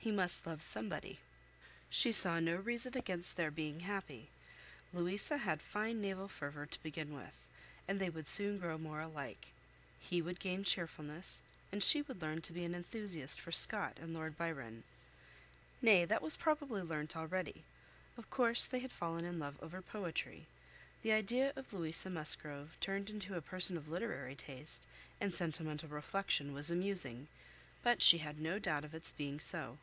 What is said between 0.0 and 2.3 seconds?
He must love somebody. She